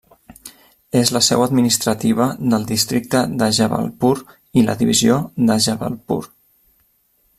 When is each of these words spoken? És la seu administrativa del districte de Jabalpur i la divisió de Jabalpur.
És 1.01 1.09
la 1.17 1.19
seu 1.25 1.43
administrativa 1.45 2.27
del 2.53 2.65
districte 2.71 3.21
de 3.43 3.51
Jabalpur 3.59 4.15
i 4.63 4.65
la 4.71 4.77
divisió 4.81 5.19
de 5.51 5.59
Jabalpur. 5.67 6.23